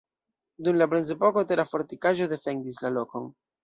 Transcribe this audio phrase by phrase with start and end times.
[0.67, 3.35] Dum la bronzepoko tera fortikaĵo defendis la lokon.